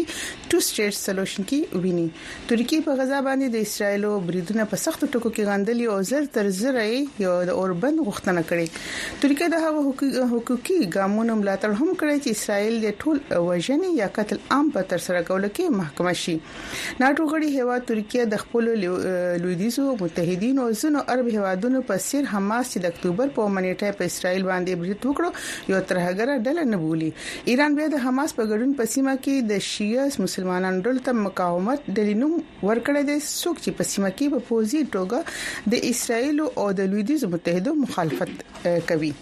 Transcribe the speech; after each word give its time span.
ټو 0.53 0.60
سټیټ 0.69 0.97
سولوشن 1.00 1.47
کې 1.50 1.82
ویني 1.84 2.04
ترکیه 2.53 2.84
په 2.87 2.97
غزا 3.00 3.21
باندې 3.28 3.56
د 3.56 3.66
اسرایل 3.69 4.06
او 4.09 4.12
بریدونه 4.31 4.66
په 4.72 4.82
سختو 4.84 5.06
ټکو 5.16 5.32
کې 5.37 5.48
غندلې 5.50 5.94
او 5.94 5.98
زر 6.10 6.26
تر 6.37 6.48
زرې 6.60 7.25
یو 7.26 7.34
د 7.50 7.59
اوربند 7.62 8.03
غوښتنه 8.06 8.44
کړې 8.48 9.21
ترکیه 9.25 9.50
د 9.54 9.62
هغو 9.66 10.32
حقوقي 10.32 10.81
ګامونو 10.97 11.37
ملاتړ 11.43 11.78
هم 11.81 11.98
کړی 12.03 12.25
چې 12.25 12.41
اسرایل 12.41 12.81
د 12.87 12.97
ټول 13.04 13.22
وژنې 13.34 14.03
یا 14.03 14.10
قتل 14.19 14.42
عام 14.56 14.72
په 14.78 14.88
تر 14.94 15.06
سره 15.06 15.22
کول 15.31 15.48
کې 15.50 15.78
محکمه 15.82 16.16
شي 16.25 16.37
ناټو 16.41 17.28
غړي 17.34 17.62
هوا 17.62 17.78
ترکیه 17.92 18.28
د 18.34 18.42
خپل 18.47 18.72
لویدیزو 18.87 19.87
متحدینو 20.04 20.69
زنو 20.84 21.06
عرب 21.16 21.32
هوادونو 21.38 21.87
په 21.92 22.04
سیر 22.10 22.28
حماس 22.34 22.75
چې 22.75 22.87
د 22.87 22.94
اکتوبر 22.97 23.34
په 23.41 23.54
منېټه 23.59 24.03
په 24.03 24.12
اسرایل 24.15 24.44
باندې 24.53 24.84
بریټ 24.84 25.10
وکړو 25.10 25.75
یو 25.75 25.81
تر 25.91 25.98
ترهګره 26.00 26.44
ډله 26.44 26.62
نه 26.72 26.78
بولی 26.84 27.09
ایران 27.53 27.75
به 27.81 27.88
د 27.94 28.03
حماس 28.06 28.34
په 28.38 28.47
ګډون 28.53 28.72
په 28.81 28.87
سیمه 28.94 29.15
کې 29.25 29.34
د 29.53 29.65
شیعه 29.69 30.22
مسلمانانو 30.25 30.84
دلته 30.88 31.15
مقاومت 31.25 31.91
دلینوم 32.00 32.34
ورکړی 32.69 33.03
د 33.11 33.22
څوک 33.41 33.62
چې 33.65 33.77
په 33.81 33.91
سیمه 33.93 34.10
کې 34.19 34.33
په 34.34 34.47
فوزي 34.50 34.83
توګه 34.97 35.77
د 35.77 35.87
اسرایل 35.93 36.39
او 36.60 36.69
د 36.80 36.91
لویدیز 36.95 37.24
متحدو 37.36 37.77
مخالفت 37.84 38.45
کوي 38.91 39.13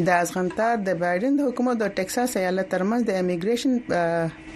د 0.00 0.08
ازغنتا 0.18 0.66
د 0.84 0.92
بایدن 1.00 1.34
د 1.38 1.48
حکومت 1.48 1.78
د 1.80 1.86
ټکساس 1.96 2.36
ایالت 2.42 2.68
ترمنځ 2.74 3.04
د 3.08 3.16
امیګریشن 3.22 3.72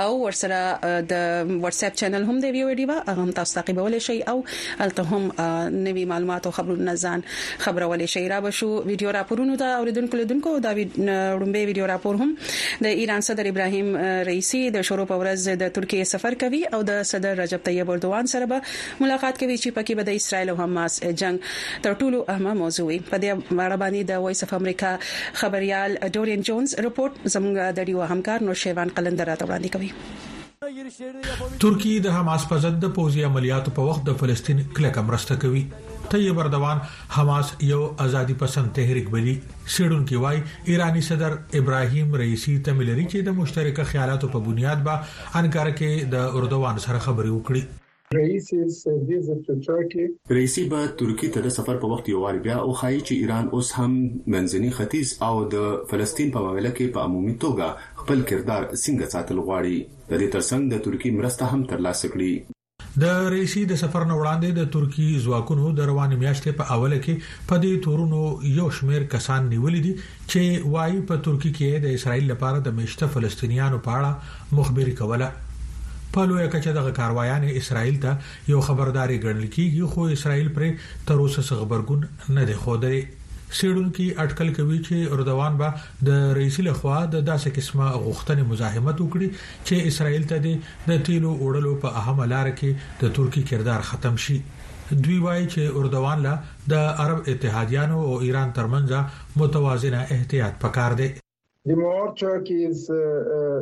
او 0.00 0.10
ورسره 0.16 0.98
د 1.12 1.54
واتس 1.64 1.80
اپ 1.88 1.96
چینل 2.02 2.26
هم 2.32 2.42
د 2.46 2.52
ویو 2.58 2.74
ډیوا 2.82 2.98
هم 3.22 3.32
تاسو 3.38 3.56
تعقیبولی 3.60 4.02
شي 4.08 4.18
او 4.34 4.36
الته 4.88 5.06
هم 5.14 5.48
نوي 5.88 6.04
معلومات 6.12 6.50
او 6.52 6.54
خبرونه 6.58 6.96
ځان 7.04 7.26
خبرولې 7.30 8.14
شي 8.16 8.24
را 8.34 8.42
بشو 8.48 8.70
ویډیو 8.74 9.16
راپورونه 9.20 9.56
دا 9.64 9.72
اوریدونکو 9.78 10.22
لیدونکو 10.22 10.54
دا 10.68 10.74
وړمبه 10.82 11.64
ویډیو 11.72 11.88
راپور 11.94 12.22
هم 12.24 12.28
د 12.90 13.00
ایران 13.04 13.26
صدر 13.32 13.52
ابراهيم 13.54 13.90
رئیسي 14.32 14.62
د 14.78 14.86
شورو 14.92 15.10
پورز 15.16 15.48
د 15.66 15.74
ترکیه 15.82 16.12
سفر 16.14 16.40
کوي 16.46 16.64
او 16.76 16.84
د 16.92 17.02
صدر 17.14 17.42
رجب 17.44 17.66
طيب 17.72 17.92
اردوان 17.94 18.26
سره 18.34 18.46
به 18.52 18.60
ملاقات 19.04 19.40
کوي 19.42 19.56
چې 19.62 19.76
پکې 19.78 19.98
به 20.00 20.08
د 20.10 20.20
اسرایل 20.20 20.52
او 20.52 20.58
حماس 20.62 20.98
جنگ 21.22 21.48
تر 21.86 21.96
ټولو 22.02 22.22
اهمه 22.26 22.54
موضوع 22.62 22.86
وي 22.90 22.98
په 23.10 23.22
دې 23.24 23.32
اړه 23.38 23.80
باندې 23.84 24.12
د 24.12 24.24
وایس 24.26 24.44
اف 24.48 24.54
امریکا 24.60 24.92
خبريال 25.42 25.98
ډورین 26.18 26.46
جونز 26.50 26.76
رپورت 26.88 27.18
زموږ 27.24 27.72
د 27.80 27.90
ډیو 27.92 28.08
همکار 28.14 28.46
نو 28.50 28.58
شیوان 28.66 28.94
قلندر 29.00 29.30
راته 29.32 29.50
وړاندې 29.50 29.74
کوي 29.78 30.32
ترکی 31.62 31.90
د 32.04 32.14
حماس 32.18 32.44
په 32.52 32.62
ضد 32.64 32.76
د 32.84 32.92
پوځي 32.98 33.26
عملیاتو 33.30 33.72
په 33.78 33.88
وخت 33.90 34.06
د 34.08 34.16
فلسطین 34.22 34.62
کلک 34.78 34.98
امرسته 35.02 35.36
کوي 35.44 35.62
طیب 36.12 36.38
اردوان 36.42 36.80
حماس 37.18 37.50
یو 37.68 37.80
ازادي 38.06 38.34
پسند 38.44 38.72
تحریک 38.80 39.08
بلی 39.14 39.34
سیډون 39.36 40.02
کې 40.08 40.24
وای 40.24 40.74
ایرانی 40.74 41.04
صدر 41.12 41.36
ابراهیم 41.60 42.18
رئیسی 42.24 42.56
تملری 42.70 43.06
چې 43.06 43.28
د 43.30 43.38
مشترکه 43.44 43.88
خیالاتو 43.94 44.32
په 44.36 44.48
بنیاد 44.50 44.84
با 44.90 44.98
انکار 45.42 45.72
کې 45.78 46.14
د 46.16 46.36
اردوان 46.42 46.84
سره 46.88 47.04
خبري 47.08 47.34
وکړي 47.38 47.66
رئیسی 48.16 50.62
به 50.68 50.86
ترکی 51.00 51.28
ته 51.36 51.44
د 51.46 51.52
سفر 51.56 51.78
په 51.84 51.90
وخت 51.92 52.06
یو 52.12 52.20
وار 52.24 52.36
بیا 52.46 52.56
او 52.62 52.70
خایي 52.80 53.00
چې 53.00 53.14
ایران 53.22 53.48
اوس 53.58 53.68
هم 53.78 53.92
منځني 53.92 54.72
ختیځ 54.78 55.08
او 55.28 55.36
د 55.56 55.58
فلسطین 55.92 56.32
په 56.36 56.44
معاملې 56.46 56.72
کې 56.78 56.86
په 56.96 57.00
عمومي 57.08 57.34
توګه 57.46 57.68
خپل 58.02 58.18
کردار 58.32 58.66
څنګه 58.72 59.12
ساتل 59.16 59.38
غواړي 59.46 59.76
د 60.10 60.12
دې 60.22 60.28
ترڅنګ 60.34 60.62
د 60.74 60.76
ترکی 60.88 61.10
مرسته 61.20 61.44
هم 61.54 61.62
ترلاسه 61.72 62.06
کړي 62.16 62.32
د 63.04 63.06
رئیسی 63.34 63.62
د 63.70 63.74
سفر 63.84 64.02
نه 64.10 64.14
وړاندې 64.18 64.50
د 64.58 64.62
ترکی 64.74 65.06
ځواکونو 65.28 65.64
د 65.78 65.80
روان 65.92 66.10
میاشتې 66.18 66.50
په 66.60 66.64
اوله 66.76 66.98
کې 67.06 67.14
په 67.52 67.56
دې 67.64 67.72
تورونو 67.88 68.20
یو 68.58 68.66
شمیر 68.80 69.02
کسان 69.16 69.40
نیولې 69.48 69.80
دي 69.88 69.94
چې 70.02 70.68
وایي 70.76 71.00
په 71.08 71.14
ترکی 71.28 71.50
کې 71.58 71.82
د 71.88 71.96
اسرایل 72.00 72.26
لپاره 72.34 72.58
د 72.68 72.78
مشته 72.80 73.10
فلسطینیانو 73.16 73.82
په 73.88 73.96
اړه 73.98 74.56
مخبري 74.60 74.94
کوله 75.02 75.32
په 76.14 76.24
لویه 76.30 76.48
کچه 76.54 76.72
دغه 76.78 76.90
کاروایان 76.96 77.44
اسرائیل 77.60 77.96
ته 78.02 78.50
یو 78.54 78.60
خبرداري 78.66 79.16
ګڼل 79.24 79.46
کیږي 79.54 79.86
خو 79.94 80.04
اسرائیل 80.16 80.48
پر 80.58 80.64
تر 81.08 81.22
اوسه 81.22 81.58
خبرګون 81.60 82.04
نه 82.36 82.44
دی 82.50 82.56
خوده 82.60 82.90
سیډونکو 83.58 84.04
اټکل 84.24 84.52
کوي 84.58 84.78
چې 84.86 85.10
اردوان 85.18 85.58
به 85.64 85.82
د 86.10 86.22
رئیس 86.38 86.60
لخوا 86.68 87.00
د 87.16 87.26
داسې 87.30 87.54
قسمه 87.58 87.90
غوښتنې 88.04 88.46
مزاحمت 88.54 89.02
وکړي 89.04 89.28
چې 89.42 89.92
اسرائیل 89.92 90.30
ته 90.32 90.40
د 90.46 91.02
تیلو 91.08 91.34
وړلو 91.42 91.74
په 91.84 92.02
اهم 92.02 92.22
لار 92.36 92.52
کې 92.56 93.04
د 93.04 93.14
ترکی 93.20 93.44
کردار 93.52 93.86
ختم 93.92 94.20
شي 94.26 94.38
دوی 94.54 95.20
وایي 95.26 95.46
چې 95.52 95.78
اردوان 95.82 96.24
لا 96.28 96.32
د 96.74 96.90
عرب 97.04 97.28
اتحادیانو 97.34 98.00
او 98.08 98.16
ایران 98.26 98.54
ترمنځ 98.58 99.38
متوازنه 99.44 100.04
احتیاط 100.18 100.62
پکار 100.66 100.98
دی 101.04 101.12
The 101.68 101.74
more 101.80 102.06
Turkey 102.20 102.56
is 102.70 102.80
uh, 102.94 103.04
uh, 103.34 103.60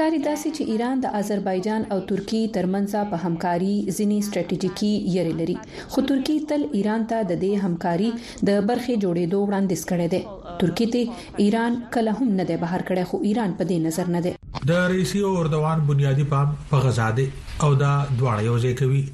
کاری 0.00 0.18
داسې 0.24 0.50
چې 0.56 0.64
ایران 0.74 1.00
د 1.00 1.10
آذربایجان 1.18 1.82
او 1.94 1.98
ترکی 2.10 2.38
ترمنځ 2.54 2.94
په 3.10 3.16
همکاري 3.24 3.72
ځینی 3.96 4.20
ستراتیژیکي 4.28 4.92
یری 5.16 5.34
لري 5.40 5.56
خو 5.94 6.04
ترکی 6.12 6.36
تل 6.52 6.64
ایران 6.80 7.04
ته 7.10 7.26
د 7.32 7.36
دې 7.42 7.50
همکاري 7.66 8.08
د 8.50 8.62
برخې 8.70 8.96
جوړېدو 9.02 9.42
وړاندیز 9.48 9.82
کړي 9.90 10.06
دي 10.14 10.22
ترکی 10.62 10.86
ته 10.94 11.46
ایران 11.46 11.78
کله 11.96 12.16
هم 12.20 12.32
نه 12.40 12.48
دی 12.52 12.56
بهر 12.66 12.82
کړي 12.92 13.04
خو 13.10 13.20
ایران 13.32 13.54
په 13.60 13.64
دې 13.72 13.90
نظر 13.90 14.14
نه 14.16 14.24
دی 14.28 14.34
د 14.72 14.94
رئیس 14.94 15.16
او 15.32 15.34
اردوان 15.42 15.86
بنیادی 15.92 16.24
پام 16.32 16.56
په 16.72 16.86
غزا 16.86 17.10
دی 17.20 17.26
او 17.62 17.74
دا 17.74 17.92
دواړه 18.18 18.42
یو 18.50 18.58
ځای 18.66 18.74
کوي 18.82 19.04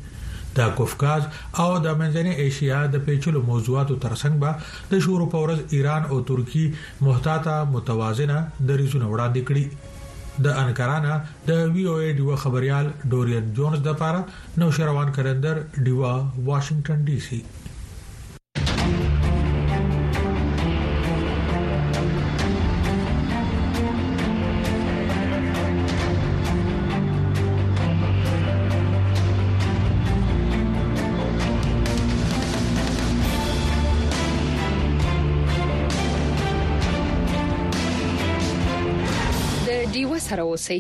د 0.58 0.62
کوفکاز 0.78 1.22
او 1.62 1.68
د 1.84 1.86
منځنۍ 2.00 2.34
اسیا 2.44 2.78
د 2.94 2.96
پیچلو 3.06 3.40
موضوعاتو 3.50 3.94
ترڅنګ 4.04 4.34
به 4.42 4.50
د 4.92 5.02
شورو 5.04 5.26
پورز 5.34 5.60
ایران 5.76 6.02
او 6.12 6.18
ترکی 6.30 6.64
محتاطه 7.08 7.54
متوازنه 7.74 8.38
دریزونه 8.70 9.06
وړاندې 9.12 9.42
کړي 9.48 9.64
د 10.46 10.58
انکارانا 10.62 11.14
د 11.48 11.62
وی 11.76 11.84
او 11.92 11.96
ای 12.02 12.10
دیو 12.18 12.36
خبريال 12.44 12.90
ډورین 13.12 13.52
جونز 13.58 13.80
د 13.86 13.90
لپاره 13.94 14.62
نو 14.62 14.70
شروان 14.80 15.14
کرندر 15.20 15.62
دیوا 15.88 16.12
واشنگټن 16.16 17.08
ډي 17.08 17.16
سي 17.30 17.40
ډیوه 39.92 40.18
سره 40.28 40.42
اوسئ 40.50 40.78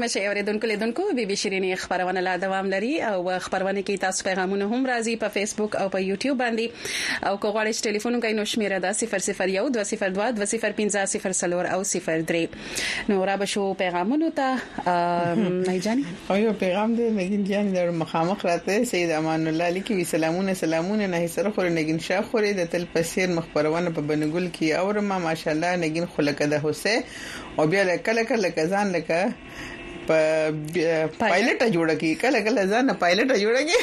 مشه 0.00 0.20
اوریدونکو 0.26 0.66
لیدونکو 0.66 1.02
بي 1.14 1.24
بي 1.26 1.36
شيرين 1.36 1.76
خبرونه 1.76 2.20
لا 2.20 2.36
دوام 2.36 2.66
لري 2.70 3.00
او 3.02 3.38
خبرونه 3.38 3.82
کې 3.82 3.98
تاسو 4.04 4.24
پیغامونه 4.28 4.64
هم 4.72 4.86
راځي 4.90 5.14
په 5.24 5.28
فیسبوک 5.36 5.76
او 5.80 5.86
په 5.96 5.98
یوټیوب 6.10 6.36
باندې 6.42 6.66
او 7.30 7.34
کو 7.42 7.46
غواړئ 7.56 7.72
ټلیفون 7.88 8.14
کوي 8.24 8.32
نو 8.38 8.44
شمیره 8.52 8.78
دا 8.84 8.90
0012022050 9.00 9.30
او 11.72 11.80
03 11.90 12.44
نو 13.10 13.14
را 13.30 13.34
به 13.42 13.46
شو 13.54 13.62
پیغامونه 13.82 14.28
ته 14.38 14.48
نه 15.58 15.72
جاني 15.86 16.04
او 16.30 16.36
یو 16.42 16.52
پیغام 16.64 16.88
دی 17.00 17.06
مګین 17.18 17.42
جان 17.50 17.66
در 17.76 17.88
مخامخ 18.04 18.38
راته 18.52 18.74
سید 18.92 19.10
امان 19.20 19.40
الله 19.52 19.64
علی 19.74 19.80
کی 19.90 19.94
سلامونه 20.14 20.52
سلامونه 20.62 21.04
نه 21.16 21.26
سره 21.34 21.50
خور 21.58 21.66
نګین 21.76 21.98
شاه 22.08 22.22
خورې 22.30 22.50
د 22.62 22.64
تل 22.76 22.86
پسیر 22.94 23.28
مخبرونه 23.36 23.92
په 24.00 24.08
بنګل 24.12 24.48
کې 24.56 24.78
اورما 24.80 25.20
ماشالله 25.28 25.76
نګین 25.84 26.10
خلک 26.16 26.42
ده 26.54 26.62
حسین 26.64 27.06
او 27.58 27.64
بیا 27.74 27.84
لکه 27.92 28.18
لکه 28.20 28.40
لکه 28.46 28.66
ځان 28.74 28.88
لکه 28.98 29.20
پایلټه 30.12 31.66
جوړه 31.74 31.94
کی 32.02 32.10
کله 32.22 32.38
کله 32.48 32.60
ځان 32.74 32.86
پایلټه 33.02 33.36
جوړه 33.42 33.62
کی 33.70 33.76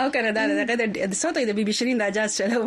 او 0.00 0.02
کنه 0.16 0.30
دا 0.38 0.42
دغه 0.50 0.64
د 0.80 0.82
سوتې 1.22 1.42
د 1.50 1.52
بیبي 1.60 1.74
شيرین 1.78 1.98
د 2.02 2.04
اجازه 2.12 2.32
چلو 2.40 2.58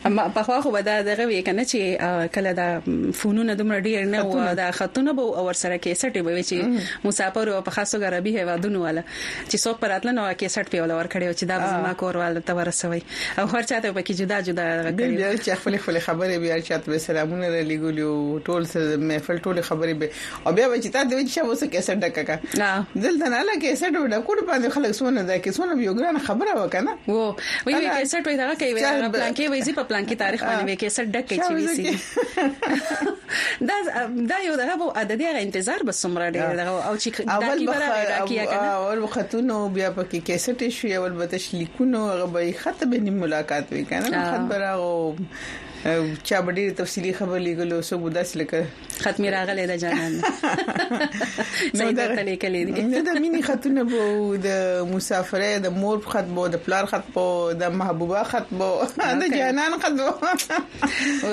اما 0.07 0.29
په 0.39 0.43
خو 0.43 0.61
خو 0.61 0.71
بدا 0.79 0.97
دغه 1.03 1.27
وی 1.33 1.43
کنه 1.43 1.65
چې 1.73 2.33
کله 2.39 2.53
دا 2.61 2.69
فونونه 3.13 3.55
دومره 3.63 3.81
ډیر 3.81 4.07
نه 4.15 4.21
و 4.53 4.55
دا 4.63 4.71
خطونه 4.83 5.13
به 5.21 5.47
ور 5.49 5.53
سره 5.65 5.79
کې 5.79 5.99
سټي 6.05 6.25
به 6.31 6.47
چې 6.53 7.07
مسافر 7.11 7.49
او 7.57 7.61
په 7.71 7.79
خاصو 7.79 7.99
غربي 8.07 8.39
هوادونو 8.41 8.83
والا 8.87 9.03
چې 9.51 9.61
څوک 9.65 9.79
پراتله 9.85 10.13
نو 10.21 10.31
کې 10.35 10.59
سټ 10.59 10.71
په 10.77 10.83
ول 10.87 10.91
ور 11.01 11.07
کړي 11.17 11.41
چې 11.41 11.43
دا 11.55 11.59
زما 11.77 11.93
کور 12.05 12.17
وال 12.23 12.36
عدالت 12.37 12.49
ته 12.49 12.55
ورسوي 12.55 13.03
او 13.39 13.47
هر 13.47 13.63
چاته 13.63 13.91
به 13.91 14.01
کې 14.05 14.11
جدا 14.21 14.41
جدا 14.41 14.83
غوړي 14.93 15.17
بیا 15.17 15.37
چې 15.37 15.51
خپل 15.61 15.77
خپل 15.77 15.99
خبرې 16.01 16.37
بیا 16.45 16.61
چاته 16.61 16.87
به 16.93 16.99
سلامونه 16.99 17.65
لګولیو 17.65 18.45
ټول 18.49 18.67
سره 18.73 18.97
محفل 18.97 19.39
ټول 19.39 19.61
خبرې 19.63 19.95
به 20.01 20.11
او 20.47 20.53
بیا 20.53 20.69
به 20.69 20.77
چې 20.81 20.87
تا 20.93 21.03
دوی 21.05 21.25
چې 21.29 21.39
اوسه 21.39 21.67
کیسه 21.67 21.95
ډککا 21.95 22.37
دلته 23.05 23.27
نه 23.29 23.43
لکه 23.49 23.61
کیسه 23.61 23.87
ډوډه 23.89 24.27
کوډ 24.29 24.41
باندې 24.49 24.69
خلک 24.77 24.93
سونه 25.01 25.23
دا 25.23 25.39
کې 25.43 25.49
سونه 25.59 25.83
یو 25.87 25.95
ګران 25.95 26.19
خبره 26.19 26.53
وکنه 26.53 26.97
وو 27.09 27.35
وی 27.67 27.75
وی 27.75 27.89
کیسه 27.99 28.21
ټوي 28.23 28.37
دا 28.41 28.55
کوي 28.55 28.75
پلان 28.75 29.35
کې 29.37 29.51
وی 29.53 29.63
زی 29.67 29.73
په 29.73 29.83
پلان 29.91 30.07
کې 30.07 30.15
تاریخ 30.15 30.45
باندې 30.45 30.65
وی 30.65 30.77
کیسه 30.77 31.05
ډک 31.15 31.27
کې 31.31 31.37
چې 31.45 31.53
وی 31.57 31.67
سي 31.77 31.85
دا 33.69 33.75
دا 34.31 34.37
یو 34.47 34.57
دغه 34.61 34.93
عددي 35.03 35.27
انتظار 35.31 35.83
بس 35.89 36.03
سمره 36.07 36.31
دی 36.37 36.45
او 36.45 36.95
چې 36.99 37.21
دا 37.21 37.57
کی 37.65 37.67
برابر 37.73 38.05
دا 38.13 38.21
کیه 38.31 38.47
کنه 38.53 38.71
اول 38.77 38.99
وختونو 39.05 39.59
بیا 39.79 39.91
پکې 39.97 40.17
کیسه 40.17 40.55
ټي 40.55 40.71
شو 40.71 40.89
اول 41.01 41.11
به 41.21 41.27
تش 41.33 41.49
لیکونو 41.55 42.05
به 42.27 42.53
خط 42.53 42.85
به 42.85 42.99
نیم 42.99 43.15
ملاقات 43.15 43.73
وکنه 43.73 44.11
خط 44.11 44.41
برا 44.41 44.75
او 44.79 45.17
چا 46.23 46.41
باندې 46.43 46.71
تفصيلي 46.77 47.13
خبر 47.13 47.39
لګلو 47.39 47.81
سو 47.89 47.99
بودا 47.99 48.23
سلکه 48.23 48.67
ختم 49.01 49.25
راغلی 49.35 49.67
دا 49.71 49.75
جانان 49.83 50.13
نو 51.81 51.85
دا 51.91 52.07
تلې 52.13 52.41
کلی 52.45 52.63
دي 52.71 52.83
نو 52.87 53.01
دا 53.09 53.13
مینی 53.25 53.43
خاتون 53.49 53.81
بو 53.91 54.01
د 54.37 54.47
مسافرې 54.89 55.63
د 55.67 55.77
مور 55.83 56.01
خط 56.15 56.25
بو 56.39 56.47
د 56.55 56.63
پلار 56.65 56.87
خط 56.93 57.05
بو 57.17 57.25
د 57.61 57.65
محبوبه 57.83 58.23
خط 58.31 58.47
بو 58.63 58.71
د 59.23 59.35
جانان 59.37 59.77
خط 59.85 60.01
بو 60.01 60.09
او 60.09 60.17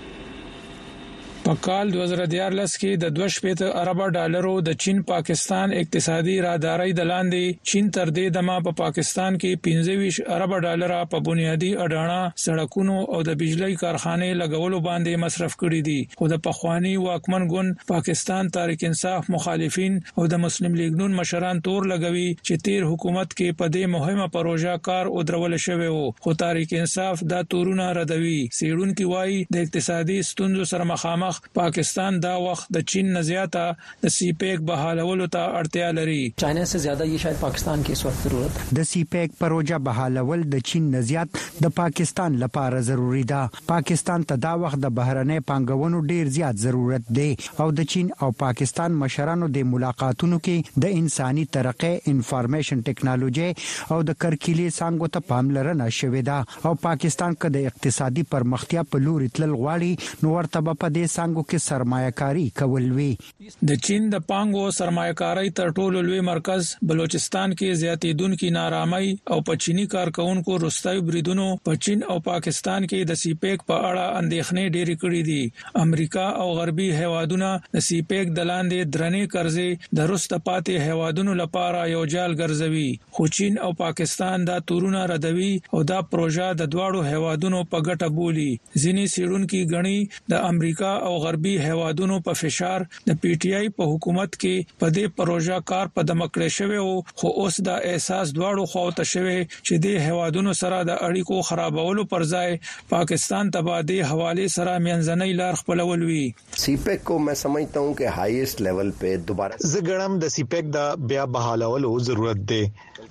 په 1.47 1.55
کال 1.67 1.87
2014 1.93 2.75
کې 2.81 2.93
د 3.03 3.07
2.5 3.15 3.71
ارب 3.79 4.01
ډالرو 4.17 4.51
د 4.67 4.77
چین 4.83 4.99
پاکستان 5.07 5.73
اقتصادي 5.79 6.35
راداري 6.45 6.93
د 6.99 7.07
لاندې 7.11 7.71
چین 7.71 7.89
تر 7.97 8.13
دې 8.19 8.35
دمه 8.37 8.59
په 8.67 8.75
پا 8.81 8.85
پاکستان 8.85 9.39
کې 9.45 9.81
25 9.81 10.21
ارب 10.37 10.55
ډالر 10.67 10.95
په 11.15 11.21
بنیادی 11.29 11.71
اډانا 11.87 12.19
سړکونو 12.45 12.99
او 13.17 13.23
د 13.31 13.39
بجلی 13.43 13.79
کارخانه 13.81 14.29
لګولو 14.43 14.79
باندې 14.87 15.23
مصرف 15.25 15.57
کړی 15.65 15.81
دي 15.89 16.21
خو 16.21 16.29
د 16.35 16.41
پخوانی 16.47 16.93
واکمن 17.07 17.49
ګوند 17.55 17.83
پاکستان 17.91 18.53
تاریخ 18.59 18.87
انصاف 18.91 19.33
مخالفین 19.37 19.99
او 20.19 20.29
د 20.35 20.43
مسلم 20.45 20.79
لیگ 20.83 21.01
نون 21.03 21.19
مشران 21.23 21.63
تور 21.71 21.91
لګوي 21.95 22.27
چې 22.37 22.67
تیر 22.71 22.89
حکومت 22.93 23.29
کې 23.35 23.59
په 23.65 23.75
دې 23.75 23.95
مهمه 23.97 24.33
پروژه 24.39 24.77
کار 24.91 25.13
او 25.17 25.27
درول 25.33 25.59
شوی 25.67 25.91
وو 25.99 26.07
خو 26.29 26.39
تاریخ 26.47 26.77
انصاف 26.85 27.27
دا 27.37 27.43
تورونه 27.57 27.91
ردوي 28.03 28.39
سیړون 28.61 28.97
کې 28.97 29.13
وایي 29.17 29.45
د 29.59 29.63
اقتصادي 29.67 30.23
ستونزو 30.33 30.71
سره 30.77 30.91
مخامخ 30.95 31.31
وخت 31.33 31.53
پاکستان 31.59 32.17
دا 32.25 32.31
وخت 32.45 32.67
د 32.77 32.83
چین 32.93 33.07
نه 33.17 33.21
زیاته 33.27 34.01
د 34.05 34.11
سی 34.15 34.27
پیک 34.41 34.65
بحالولو 34.71 35.27
ته 35.37 35.45
اړتیا 35.61 35.89
لري 35.99 36.17
چاینا 36.43 36.65
سے 36.73 36.81
زیاده 36.85 37.07
یی 37.11 37.21
شاید 37.23 37.39
پاکستان 37.43 37.85
کې 37.87 38.01
سخت 38.01 38.27
ضرورت 38.27 38.59
ده 38.59 38.77
د 38.79 38.89
سی 38.91 39.03
پیک 39.15 39.37
پروژه 39.43 39.79
بحالول 39.89 40.43
د 40.55 40.65
چین 40.71 40.91
نه 40.97 41.01
زیات 41.11 41.39
د 41.67 41.73
پاکستان 41.79 42.37
لپاره 42.43 42.83
ضروری 42.89 43.23
ده 43.33 43.63
پاکستان 43.71 44.27
ته 44.33 44.43
دا 44.47 44.53
وخت 44.65 44.83
د 44.87 44.93
بهرنۍ 44.99 45.45
پنګونو 45.53 46.03
ډیر 46.13 46.33
زیات 46.37 46.61
ضرورت 46.67 47.09
دی 47.21 47.25
او 47.65 47.69
د 47.81 47.89
چین 47.95 48.13
او 48.27 48.29
پاکستان 48.45 48.99
مشرانو 49.05 49.51
د 49.57 49.67
ملاقاتونو 49.71 50.41
کې 50.45 50.85
د 50.87 50.95
انساني 51.03 51.47
ترقې 51.59 52.15
انفارمیشن 52.15 52.85
ټکنالوژي 52.91 53.49
او 53.97 54.01
د 54.13 54.21
کرکیلي 54.27 54.69
سانګو 54.69 55.17
ته 55.17 55.27
پاملرنه 55.33 55.89
شوې 56.03 56.29
ده 56.31 56.71
او 56.73 56.77
پاکستان 56.87 57.41
کده 57.47 57.67
اقتصادي 57.75 58.29
پرمختیا 58.37 58.87
په 58.93 59.07
لور 59.09 59.29
تلل 59.37 59.59
غواړي 59.65 60.23
نو 60.27 60.37
ورته 60.39 60.67
په 60.73 60.87
دې 60.93 61.09
څنګه 61.23 61.45
کې 61.51 61.59
سرمایه‌کاری 61.71 62.47
کول 62.59 62.87
وی 62.97 63.51
د 63.71 63.81
چین 63.87 64.07
د 64.15 64.25
پانګو 64.31 64.65
سرمایه‌کاری 64.79 65.51
تر 65.61 65.69
ټولو 65.79 65.99
لوی 66.09 66.21
مرکز 66.29 66.71
بلوچستان 66.93 67.55
کې 67.59 67.79
زیاتېدونکو 67.83 68.51
نارامۍ 68.59 69.09
او 69.33 69.39
په 69.49 69.61
چینی 69.65 69.85
کارکونکو 69.95 70.57
رستای 70.65 71.01
بریدونو 71.09 71.47
په 71.69 71.81
چین 71.87 72.05
او 72.15 72.17
پاکستان 72.31 72.87
کې 72.89 73.11
د 73.11 73.21
سیپیک 73.23 73.65
په 73.71 73.77
اړه 73.89 74.05
اندېښنې 74.21 74.75
ډېرې 74.77 74.95
کړې 75.03 75.23
دي 75.31 75.85
امریکا 75.85 76.25
او 76.45 76.49
غربي 76.61 76.89
هیوادونه 77.01 77.51
د 77.77 77.87
سیپیک 77.89 78.35
د 78.39 78.49
لاندې 78.51 78.93
درنې 78.97 79.35
قرضې 79.35 79.93
د 80.01 80.11
رست 80.13 80.33
پاتې 80.49 80.87
هیوادونو 80.91 81.39
لپاره 81.43 81.87
یو 81.95 82.03
جال 82.17 82.37
ګرځوي 82.43 82.91
خو 83.17 83.29
چین 83.37 83.59
او 83.67 83.71
پاکستان 83.85 84.49
دا 84.51 84.59
تورونه 84.71 85.03
ردوي 85.15 85.53
او 85.77 85.83
دا 85.93 86.01
پروژه 86.13 86.49
د 86.63 86.71
دواړو 86.75 87.07
هیوادونو 87.13 87.63
په 87.75 87.85
ګټه 87.89 88.17
بولی 88.19 88.51
ځینې 88.51 89.15
سیرونکو 89.17 89.41
غني 89.75 89.97
د 90.33 90.39
امریکا 90.51 90.91
او 91.09 91.12
او 91.13 91.19
غربي 91.25 91.53
هوادونو 91.65 92.17
په 92.29 92.39
فشار 92.43 92.85
د 93.09 93.19
پی 93.25 93.33
ټ 93.35 93.55
آی 93.59 93.71
په 93.79 93.89
حکومت 93.93 94.37
کې 94.43 94.77
په 94.83 94.93
دې 94.97 95.17
پروژه 95.21 95.59
کار 95.73 95.91
په 95.99 96.07
دمکړې 96.11 96.59
شوی 96.59 96.79
او 96.85 97.19
خو 97.23 97.33
اوس 97.45 97.59
دا 97.71 97.77
احساس 97.91 98.33
دواړو 98.37 98.71
خو 98.75 98.85
ته 99.01 99.09
شوی 99.13 99.37
چې 99.55 99.81
د 99.87 99.99
هوادونو 100.09 100.55
سره 100.63 100.79
د 100.91 101.01
اړیکو 101.09 101.41
خرابولو 101.51 102.07
پر 102.15 102.25
ځای 102.29 102.61
پاکستان 102.95 103.53
تبادی 103.59 103.99
حواله 104.13 104.49
سره 104.57 104.77
میانځنۍ 104.89 105.37
لار 105.43 105.61
خپلول 105.65 106.07
وی 106.13 106.23
سی 106.65 106.77
پیک 106.87 107.05
کو 107.11 107.19
میں 107.27 107.35
سمجھتا 107.45 107.83
ہوں 107.87 107.95
کہ 108.03 108.15
هایست 108.21 108.65
لیول 108.69 108.95
پہ 109.05 109.13
دوباره 109.33 109.61
زګړم 109.67 110.25
د 110.27 110.35
سی 110.39 110.49
پیک 110.57 110.73
د 110.79 111.05
بیا 111.15 111.29
بحالولو 111.39 111.93
ضرورت 112.11 112.43
دی 112.55 112.63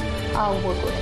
او 0.43 0.53
وګورئ 0.65 1.01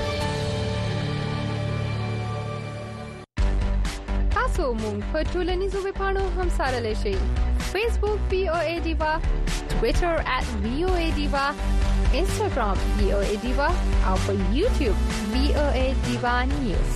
تاسو 4.38 4.64
مونږ 4.82 4.98
په 5.12 5.20
ټولنیزو 5.34 5.80
وبپاڼو 5.86 6.24
هم 6.38 6.48
سره 6.60 6.78
لشي 6.88 7.14
فیسبوک 7.72 8.20
پی 8.32 8.42
او 8.54 8.60
ای 8.70 8.76
ډیوا 8.88 9.12
ټوئیټر 9.72 10.16
@voadiva 10.64 11.46
انستګرام 12.20 12.78
پی 12.98 13.08
او 13.18 13.22
ای 13.28 13.36
ډیوا 13.46 13.70
او 14.10 14.16
په 14.26 14.32
یوټیوب 14.60 15.00
وی 15.36 15.46
او 15.62 15.68
ای 15.84 15.88
ډیوا 16.08 16.36
نیوز 16.56 16.92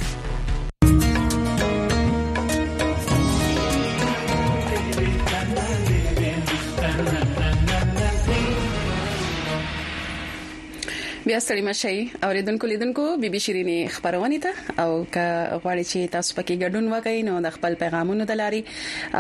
بیا 11.32 11.40
ستړي 11.48 11.64
مشي 11.70 11.98
اوریدونکو 12.28 12.66
لیدونکو 12.68 13.04
بيبي 13.22 13.40
شيريني 13.40 13.88
خبرونه 13.96 14.38
ته 14.44 14.52
او 14.84 14.90
که 15.14 15.26
غواړئ 15.64 15.84
چې 15.92 16.00
تاسو 16.16 16.30
پکې 16.38 16.54
ګډون 16.64 16.86
وکړئ 16.94 17.20
نو 17.28 17.36
د 17.46 17.50
خپل 17.58 17.74
پیغامونو 17.84 18.26
د 18.32 18.38
لاري 18.42 18.60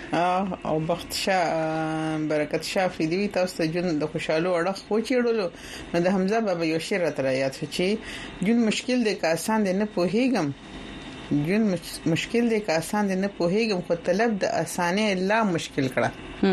او 0.68 0.78
بخت 0.90 1.12
شاه 1.12 2.18
برکت 2.28 2.64
شاه 2.64 2.88
فریدوی 2.88 3.28
تاسو 3.34 3.56
ته 3.58 3.64
جون 3.74 3.98
د 4.02 4.08
خوشاله 4.12 4.48
اړه 4.58 4.72
خو 4.88 5.00
چیړلو 5.00 5.50
نو 5.94 6.00
د 6.06 6.14
حمزه 6.16 6.40
بابا 6.48 6.64
یو 6.70 6.78
شعر 6.88 7.04
تر 7.18 7.26
یاد 7.38 7.52
شو 7.60 7.66
چې 7.76 8.46
جون 8.48 8.64
مشکل 8.70 9.04
دی 9.08 9.14
که 9.24 9.32
آسان 9.32 9.62
دی 9.68 9.72
نه 9.82 9.88
پوهیږم 9.96 10.46
جون 11.30 11.76
مشکل 12.16 12.48
دی 12.54 12.60
که 12.68 12.72
آسان 12.82 13.06
دی 13.12 13.20
نه 13.22 13.30
پوهیږم 13.38 13.86
خو 13.88 13.94
طلب 14.10 14.38
د 14.44 14.52
اسانه 14.64 15.30
لا 15.32 15.42
مشکل 15.54 15.88
کړه 15.88 16.46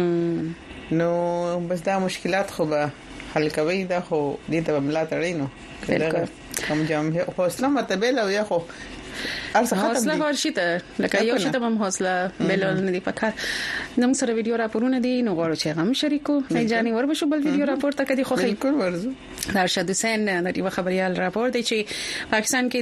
نو 1.01 1.11
بس 1.69 1.81
دا 1.91 1.99
مشکلات 2.07 2.51
خو 2.57 2.65
به 2.73 2.89
حل 3.35 3.49
کوي 3.59 3.83
دا 3.93 4.01
خو 4.09 4.25
دې 4.51 4.55
ته 4.69 4.73
بملا 4.79 5.05
تړینو 5.07 5.47
کله 5.87 6.27
کم 6.67 6.83
جام 6.91 7.09
هي 7.15 7.21
حوصله 7.37 7.67
متبل 7.77 8.19
او 8.19 8.29
یا 8.33 8.43
خو 8.51 8.59
ارزه 9.55 9.75
ختم 9.75 9.87
حوصله 9.87 10.23
هر 10.25 10.33
شي 10.33 10.51
ته 10.51 10.81
لکه 10.99 11.23
یو 11.23 11.37
شي 11.37 11.49
ته 11.49 11.59
هم 11.59 11.83
حوصله 11.83 12.31
بلول 12.39 12.73
نه 12.83 12.91
دی 12.91 12.99
پکار 12.99 13.33
نو 13.97 14.13
سره 14.13 14.33
ویډیو 14.41 14.57
راپورونه 14.59 14.99
دي 14.99 15.21
نو 15.21 15.35
غواړو 15.35 15.55
چې 15.59 15.67
هم 15.67 15.93
شریکو 15.93 16.41
نه 16.51 16.63
جاني 16.63 16.91
ور 16.91 17.05
بشو 17.05 17.25
بل 17.25 17.43
ویډیو 17.47 17.65
راپور 17.69 17.91
ته 17.91 18.03
کدي 18.05 18.23
خو 18.23 18.35
خې 18.35 18.39
بالکل 18.41 18.73
ورزو 18.73 19.11
نرشد 19.55 19.89
حسین 19.89 20.25
نړیوال 20.49 20.75
خبريال 20.79 21.15
راپور 21.23 21.49
دی 21.49 21.63
چې 21.69 22.29
پاکستان 22.31 22.69
کې 22.69 22.73